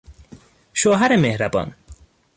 شوهر 0.73 1.15
مهربان 1.15 1.75